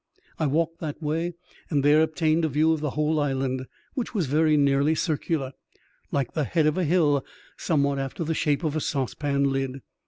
I 0.39 0.47
walked 0.47 0.79
that 0.79 0.99
way 0.99 1.35
and 1.69 1.85
there 1.85 2.01
obtained 2.01 2.43
a 2.43 2.49
view 2.49 2.71
of 2.73 2.79
the 2.79 2.89
whole 2.97 3.19
island, 3.19 3.67
which 3.93 4.15
was 4.15 4.25
very 4.25 4.57
nearly 4.57 4.95
circular, 4.95 5.51
like 6.11 6.33
the 6.33 6.43
head 6.43 6.65
of 6.65 6.75
a 6.75 6.83
hill, 6.85 7.23
some 7.55 7.83
what 7.83 7.99
after 7.99 8.23
the 8.23 8.33
shape 8.33 8.63
of 8.63 8.75
a 8.75 8.81
saucepan 8.81 9.51
lid. 9.51 9.83